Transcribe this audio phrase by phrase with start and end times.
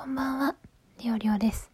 [0.00, 0.54] こんばんは、
[1.02, 1.72] りょうりょうです。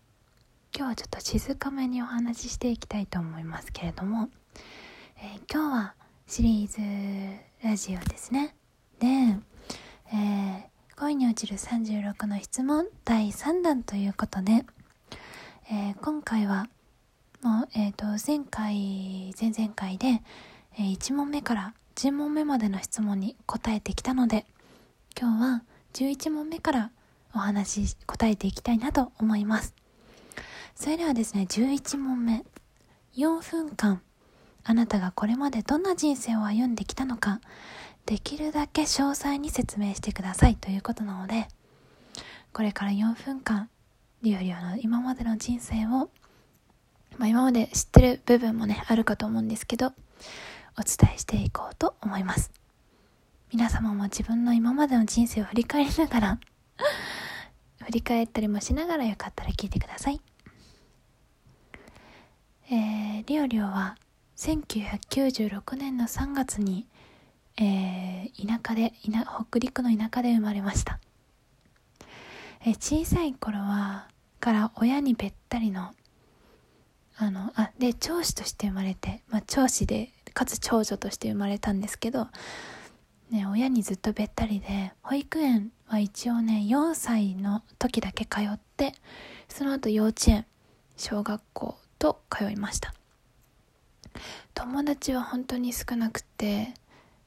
[0.74, 4.30] 今日はちょっと静かめにお話ししていきたいと思いますけれども、
[5.18, 5.94] えー、今日は
[6.26, 6.80] シリーズ
[7.62, 8.56] ラジオですね。
[8.98, 10.62] で、えー、
[10.96, 14.64] 恋に落ちる36の質問第3弾ということで、
[15.70, 16.66] えー、今回は
[17.42, 20.22] もう、えーと、前回、前々回で、
[20.78, 24.46] え、1問目から10問目までの質問に答えてきたので、
[25.14, 25.62] 今日は
[25.92, 26.90] 11問目から
[27.34, 29.74] お話し答えていきたいなと思います。
[30.74, 32.44] それではですね、11問目。
[33.16, 34.02] 4分間、
[34.64, 37.40] あなたがこれまでどんな人生を歩んできたのか、
[38.06, 41.46] できるだけ詳細に説明してくださいということなので、
[42.52, 43.68] これから4分間、
[44.22, 46.10] リオリオの今までの人生を、
[47.18, 49.92] まあ、今まで知ってる部分もね、あるかと思うんですけど、
[50.76, 52.50] お伝えしていこうと思います。
[53.52, 56.40] 皆様も自分の今までの人生を振り返りながら
[57.84, 60.20] 振り返ったりもしながらよかったら聞いてください。
[62.70, 63.96] えー、リオリオは
[64.36, 66.86] 1996年の3月に、
[67.58, 70.98] えー、田舎で北陸の田舎で生まれました、
[72.62, 74.08] えー、小さい頃は
[74.40, 75.92] から親にべったりの
[77.16, 82.26] あのあで長子として生まれて、まあ、長子でかつ長女として生まれたんですけど、
[83.30, 88.94] ね、親にずっとべったりで保育園は一応ね4歳の時だけ通って
[89.48, 90.46] その後幼稚園
[90.96, 92.92] 小学校と通いました。
[94.54, 96.74] 友達は本当に少なくて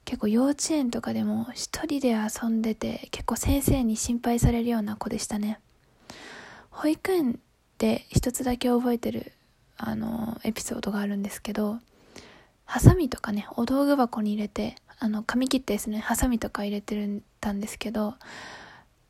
[0.06, 5.60] 結構幼稚園とかでも一人で遊んでて結構先生に心配されるような子でしたね。
[6.70, 7.40] 保育園
[7.78, 9.32] で一つだけ覚えてる
[9.78, 11.80] あのエピソードがあるんですけど
[12.66, 18.16] ハサミとかねお道具箱に入れてあの髪切ってですねハサミとか入れてるたんですけど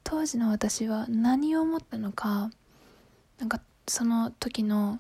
[0.04, 2.52] 当時の私は何を思ったのか
[3.40, 5.00] なんかその時の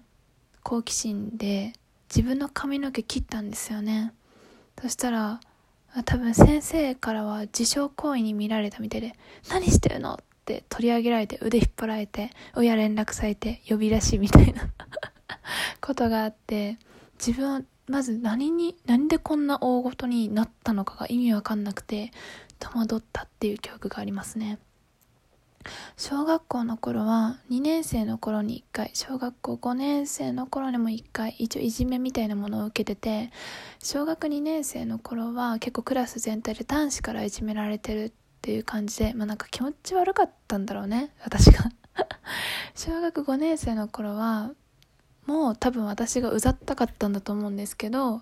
[0.63, 1.73] 好奇心で
[2.09, 4.13] 自分の髪の毛切ったんですよね
[4.81, 5.39] そしたら
[6.05, 9.13] 多分先生からは自傷行為に見られたみたいで
[9.49, 14.69] 「何してるの?」って取り上げられて腕引っ張られて親連絡されて呼び出しみたいな
[15.79, 16.77] ことがあって
[17.19, 22.11] 自分はまず何に何でこんな大ごとになったのかが意味わかんなくて
[22.59, 24.59] 戸惑ったっていう記憶がありますね。
[25.97, 33.31] 小学校の頃は2年生の頃に1回小学校5年生の頃にも1回一応いじめみたいなものを受けてて
[33.83, 41.69] 小学2年生の頃は結構クラス全体で男子からいじめられてるっていう感じでまあなんか気持ち悪かったんだろうね私が。
[42.75, 44.51] 小学5年生の頃は
[45.25, 48.21] もう多分私がうざったかったんだと思うんですけど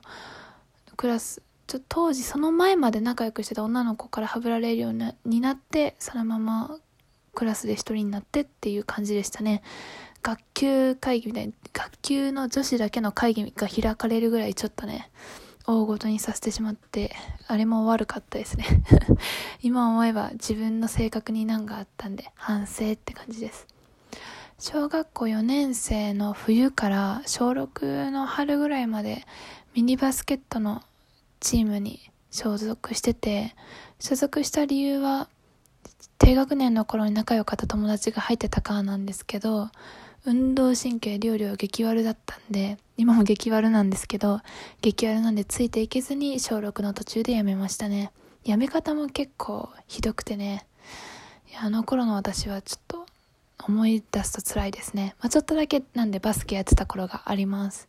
[0.96, 1.42] クラス
[1.80, 4.94] 当時その前まで仲良くしてた女の子からはぶられるよう
[5.28, 6.78] になってそのまま
[7.34, 9.62] クラスで一人になってっていう感じでしたね。
[10.24, 15.12] 学級会議みたいに学級の女子だけの会議が開かれるぐらいちょっとね
[15.68, 17.16] 大ごとにさせてしまって
[17.48, 18.66] あれも悪かったですね。
[19.62, 23.68] 今思えば自分の性格に難があったんで反省って感じです。
[24.58, 29.28] 小学校4年生の冬から小6の春ぐらいまで
[29.74, 30.82] ミニバスケットの
[31.46, 32.00] チームに
[32.32, 33.56] 所属してて、
[34.00, 35.30] 所属した理由は、
[36.18, 39.70] 低学年の頃に仲良かった友達が入ってたからなんですけど、
[40.26, 44.42] 運動神経料理は激悪だったんで、今も激悪なんですけど、
[44.82, 48.12] 激悪なんでついていけずに小6の途中で辞めましたね。
[48.44, 50.66] 辞め方も結構ひどくてね、
[51.62, 53.06] あの頃の私はちょっと
[53.68, 55.16] 思い出すと辛いですね。
[55.20, 57.88] まあ、ちょっとだけなんでバスケやってた頃があります。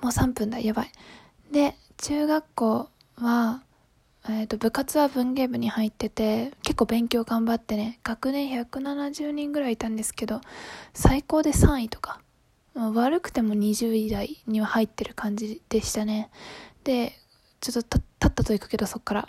[0.00, 0.92] もう3分だ、やばい。
[1.52, 3.62] で、中学校は、
[4.26, 10.40] え、ー、と、部活は文芸部に入ってて、結構勉強頑張ってね、学年170人ぐらいいたんですけど、
[10.94, 12.22] 最高で3位とか、
[12.72, 16.30] まあ、悪くても20位台には入ってる感じでしたね。
[16.84, 17.12] で、
[17.60, 19.28] ちょっと立ったと行くけど、そっから。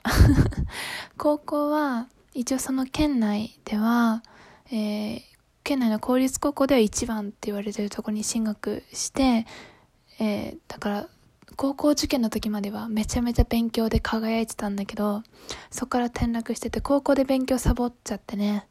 [1.17, 4.23] 高校は、一応その県内では、
[4.71, 5.21] えー、
[5.65, 9.45] 県内の公立高校では1番って言われてるとこに進学して、
[10.19, 11.09] えー、だから、
[11.55, 15.23] 高校受験の時まではめちゃめちゃ勉強で輝いてたんだけど、
[15.69, 18.67] そこから転落してて、高校で勉強サボっちゃってね。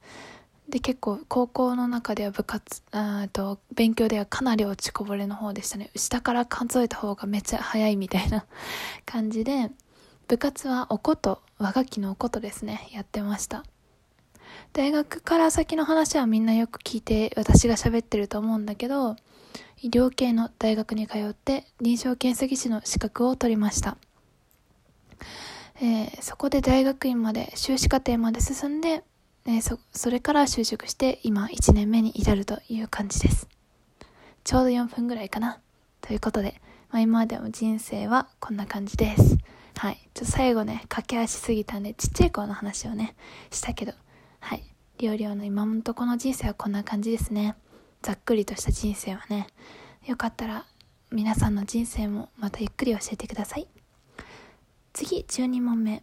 [0.69, 5.91] で、結構高校の中では部活、あと勉強ではかなり落ちこぼれの方でしたね。
[5.97, 8.47] 下から数えた方がめっちゃ早いみたいな
[9.05, 9.71] 感じで、
[10.29, 13.65] 部活はおこと、和楽器のおことですね、やってました。
[14.73, 19.17] 大学から先の話はみんなよく聞いて私が喋ってると思うんだけど、
[19.83, 23.97] 医療系の大学に通って臨床検査技師の資格を取りました。
[25.83, 29.03] えー、そこで大学院まで修士課程まで進んで、
[29.47, 33.49] ね、そそれから就職して今1年目に至るという感じです。
[34.45, 35.59] ちょうど4分ぐらいかな。
[36.03, 36.61] ということで、
[36.91, 39.39] まあ、今までの人生はこんな感じです。
[39.77, 40.09] はい。
[40.13, 43.15] ちょっと最後ね駆け足すぎたんでちっちゃい頃の話をね
[43.51, 43.95] したけど
[44.41, 44.65] はい。
[44.99, 47.57] りょうりょうの今のとこの人生はこんな感じですね。
[48.03, 49.47] ざっくりとした人生はね
[50.07, 50.67] よかったら
[51.11, 53.67] 皆さんの人生もまたゆっくり教えてください
[54.93, 56.03] 次12問目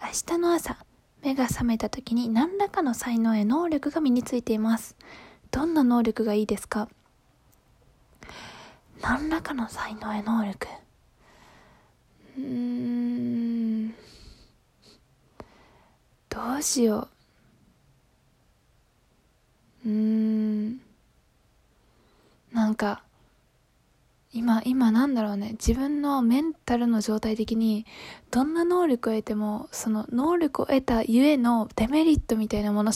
[0.00, 0.76] 明日の朝
[1.22, 4.94] 目が覚めた時に何らかの才能や能力が身についています。
[5.50, 6.88] どんな能力がいいですか？
[9.00, 10.68] 何らかの才能や能力？
[12.38, 13.94] うーん。
[16.28, 17.08] どうしよ
[19.84, 19.88] う。
[19.88, 20.80] うーん。
[22.76, 23.02] か、
[24.32, 25.52] 今、今なんだろうね。
[25.52, 27.86] 自分のメンタルの状態的に、
[28.30, 32.92] どんな能力を得ても、その能力を得たゆえのデメリットみたいなもの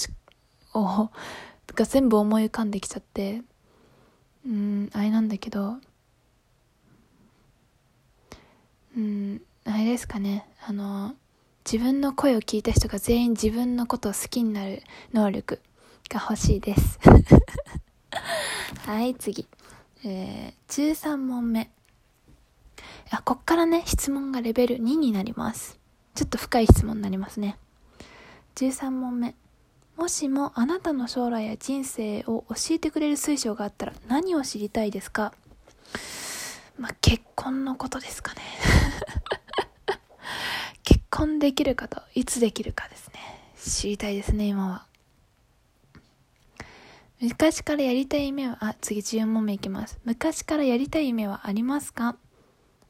[0.75, 1.11] を、
[1.75, 3.43] が全部思い浮かんできちゃって、
[4.47, 5.77] うん、あれなんだけど、
[8.97, 10.47] うん、あれですかね。
[10.67, 11.15] あの、
[11.65, 14.83] 自分の声を聞いた人が全員自分のことを好きになる
[15.13, 15.61] 能力
[16.09, 16.99] が欲しいです。
[18.85, 19.47] はい、次。
[20.05, 21.71] えー、13問目。
[23.11, 25.79] あ、こっからね、質問がレベル2になります。
[26.15, 27.57] ちょっと深い質問になりますね。
[28.57, 29.35] 13問目。
[29.97, 35.35] もしもあなたの将来や人生を教えてくれる水晶があったら何を知りたいですか？
[36.79, 38.41] まあ、結婚のことですかね。
[40.83, 43.21] 結婚できるかと、いつできるかですね。
[43.63, 44.87] 知りたいですね、今は。
[47.23, 50.01] 昔からやりたい夢は、あ、次14問目いきます。
[50.05, 52.17] 昔からやりたい夢はありますか？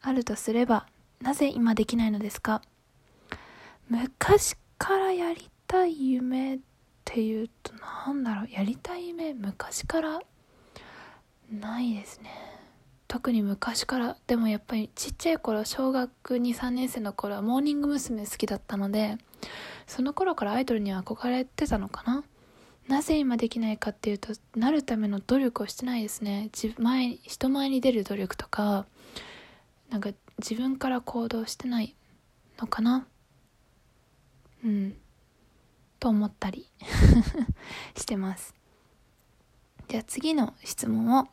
[0.01, 0.87] あるとすれば、
[1.21, 2.63] なぜ今できないのですか
[3.89, 6.59] 昔からやりたい夢っ
[7.05, 7.73] ていうと、
[8.07, 10.21] なんだろう、やりたい夢、昔から？
[11.51, 12.31] ないですね。
[13.09, 18.25] 特に昔から、でもやっぱりちっちゃい頃、小学2、3年生の頃はモーニング娘。
[18.25, 19.19] 好きだったので、
[19.89, 22.23] その頃からアイドルには憧れてたのかな？
[22.91, 26.51] なぜ今できないかっていうとなるための努力をしてないですね。
[26.79, 28.85] 前人前に出る努力とか
[29.91, 31.95] なんか自分から行動してない
[32.59, 33.07] のかな？
[34.65, 34.97] うん。
[36.01, 36.67] と思ったり
[37.97, 38.55] してます。
[39.89, 41.31] じゃあ次の質問を今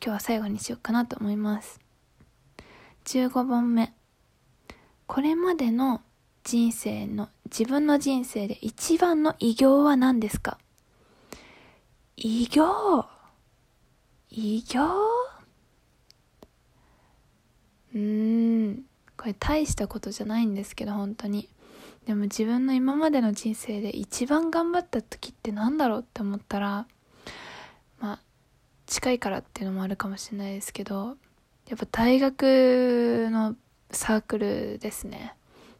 [0.00, 1.80] 日は最後にしようかなと思います。
[3.06, 3.94] 15本目。
[5.06, 6.02] これまでの
[6.44, 10.58] 人生の自分の人生で一番の偉業は何ですか？
[12.22, 13.06] 偉業
[14.30, 14.82] 偉業
[17.94, 18.84] うーん。
[19.16, 21.48] これ大したことじゃないんですけど本当に。
[22.06, 26.86] でも自分の今までの人生で一番頑張った時って何だろうって思ったら
[28.00, 28.18] まあ
[28.84, 31.16] 近いからっていうのもあるかもしれないですけど
[31.70, 33.56] やっぱ大学の
[33.92, 35.34] サークルですね。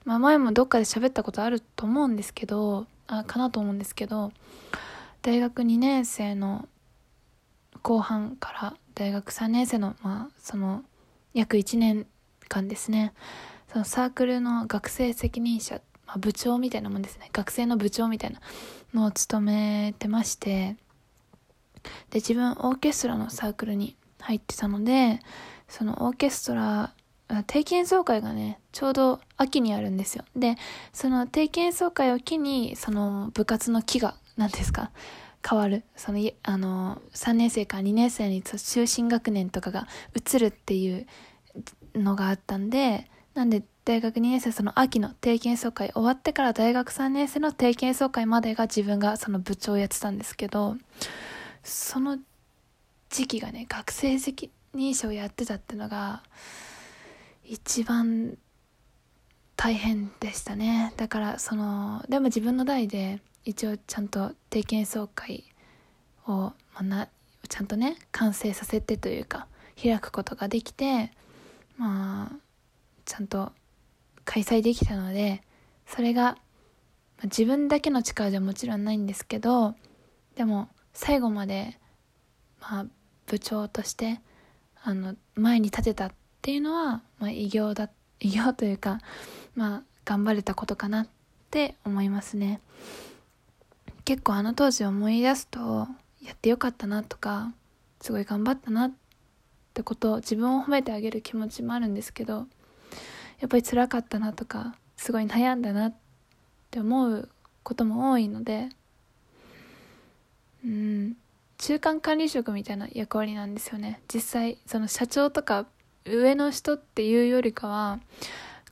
[0.07, 4.33] まあ前もどっかで喋ったことあると思うんですけどあかなと思うんですけど
[5.23, 6.67] 大学2年生の
[7.83, 10.83] 後半から大学3年生のまあその
[11.35, 12.07] 約1年
[12.49, 13.13] 間ですね。
[13.71, 17.29] そのサークルの学生責任者、まあ、部長みたいなもんですね。
[17.33, 18.41] 学生の部長みたいな
[18.95, 20.77] のを務めてまして。
[22.11, 25.21] で自分オーケストラのサークルに入ってたので
[25.69, 26.93] そのオーケストラ
[27.47, 30.25] 定期演奏会がねちょうど秋にあるんですよ。
[30.35, 30.57] で
[30.93, 34.91] その定期演奏会を機にその部活の木が何ですか？
[35.49, 35.85] 変わる。
[35.97, 41.07] そのあの3年生から2年生に中心学年とかが移るっていう
[41.95, 50.77] のがあったんでなんで大学2年生その秋の定期演奏会終わってから大学3年生の定期演奏会までが自分がその部長をやってたんですけど
[51.65, 52.19] その
[53.09, 56.23] 時期がね学生責任者をやってたってのが
[57.45, 58.37] 一番
[59.57, 60.93] 大変でしたね。
[60.97, 65.45] だからそのでも自分の代で一応ちゃんと定期演奏会
[66.27, 67.09] を、ま、な
[67.49, 69.47] ちゃんとね完成させてというか
[69.81, 71.13] 開くことができて
[71.77, 72.37] まあ
[73.05, 73.53] ちゃんと
[74.25, 75.43] 開催できたので
[75.87, 76.37] それが、
[77.19, 79.75] ま、自分だけの力じゃもちろんないんですけど
[80.37, 81.79] でも最後まで、
[82.61, 82.87] まあ、
[83.27, 84.21] 部長として
[84.83, 89.01] あの前に立てたっていうのは、まあ、偉業だ 偉業というか
[89.55, 91.09] まあ頑張れたことかなっ
[91.51, 92.61] て思いますね。
[94.11, 95.87] 結構あの当時思い出すと
[96.21, 97.53] やってよかったなとか
[98.01, 98.93] すごい頑張ったなっ
[99.73, 102.49] てことを自分を褒めてあげる気持ちもあるんですけど
[103.39, 105.95] やっぱり辛かったなとかすごい悩んだなっ
[106.73, 107.29] て思う
[107.63, 108.71] ことも多いので
[110.65, 111.17] うん
[111.59, 114.01] 中間管理職みたいな役割なんですよね。
[114.13, 115.67] 実際その社長とか
[116.05, 118.01] 上の人っていうよりかは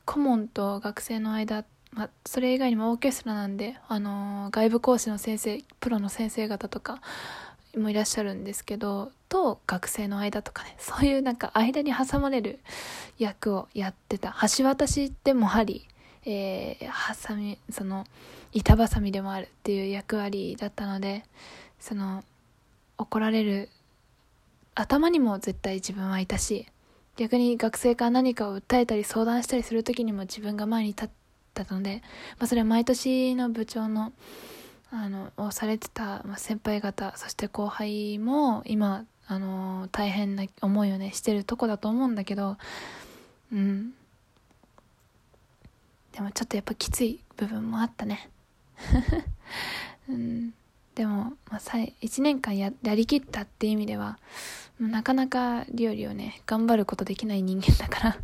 [0.03, 7.01] 顧問と学生の間、まあ、それ以外にもオーケストラなんで、あのー、外部講師の先生プロの先生方とか
[7.77, 12.59] もいらっしゃるんですけどと学生の間とかねそういうなんか間に挟まれる
[13.17, 14.35] 役をやってた。
[14.57, 15.87] 橋渡しでもあり、
[16.25, 18.05] えー、ハサミその
[18.53, 21.23] 板挟みでもあるっていう役割だったので
[21.79, 22.23] その
[22.97, 23.69] 怒られる
[24.73, 26.67] 頭にも絶対自分はいたし
[27.17, 31.18] 逆に学生から何かを訴えたり相談したりする時にも自分が前に立って
[31.65, 32.01] たので、
[32.37, 34.11] まあ、それは毎年の部長の
[34.91, 42.57] あのをされてた、先輩方そして後輩も今あの大変な思いをねしてるとこだと思うんだけど
[43.51, 43.93] うん。
[46.13, 48.29] でもちょっとやっぱきつい部分もあったね。
[50.09, 50.53] うん。
[50.99, 54.19] でも、まあ、1年間やりきったっていう意味では
[54.79, 58.17] なかなかリオリをね頑張ることできない人間だから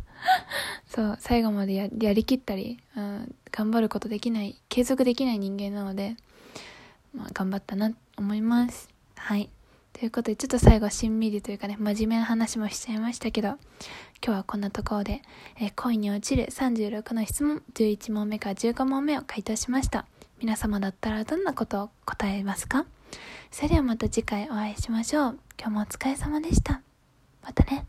[0.86, 6.16] そう最後までやりきったり、うん、頑張ることできない継続できない人間なので
[7.16, 8.90] まあ、頑張ったなと思います。
[9.16, 9.48] はい。
[9.94, 13.58] ということで、ちょっと最後、しんみりというかね、真面目な話もしちゃいましたけど、今
[14.20, 15.22] 日はこんなところで、
[15.58, 20.04] え、恋に落ちる36の質問、11問目から15問目を回答しました。
[20.38, 22.84] 皆様だったらどんなことを答えますか？
[23.50, 25.38] それではまた次回お会いしましょう。
[25.58, 26.82] 今日もお疲れ様でした。
[27.42, 27.86] またね。